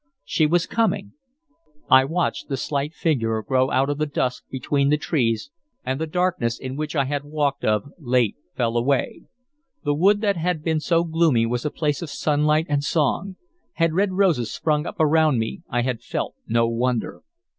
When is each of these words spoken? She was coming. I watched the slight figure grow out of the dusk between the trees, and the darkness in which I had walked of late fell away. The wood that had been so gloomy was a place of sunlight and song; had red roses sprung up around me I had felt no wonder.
She 0.25 0.47
was 0.47 0.65
coming. 0.65 1.13
I 1.87 2.05
watched 2.05 2.47
the 2.49 2.57
slight 2.57 2.91
figure 2.91 3.43
grow 3.43 3.69
out 3.69 3.87
of 3.87 3.99
the 3.99 4.07
dusk 4.07 4.43
between 4.49 4.89
the 4.89 4.97
trees, 4.97 5.51
and 5.85 6.01
the 6.01 6.07
darkness 6.07 6.59
in 6.59 6.75
which 6.75 6.95
I 6.95 7.05
had 7.05 7.23
walked 7.23 7.63
of 7.63 7.83
late 7.99 8.35
fell 8.55 8.77
away. 8.77 9.21
The 9.83 9.93
wood 9.93 10.21
that 10.21 10.37
had 10.37 10.63
been 10.63 10.79
so 10.79 11.03
gloomy 11.03 11.45
was 11.45 11.65
a 11.65 11.69
place 11.69 12.01
of 12.01 12.09
sunlight 12.09 12.65
and 12.67 12.83
song; 12.83 13.35
had 13.73 13.93
red 13.93 14.13
roses 14.13 14.51
sprung 14.51 14.87
up 14.87 14.95
around 14.99 15.37
me 15.37 15.61
I 15.69 15.83
had 15.83 16.01
felt 16.01 16.33
no 16.47 16.67
wonder. 16.67 17.21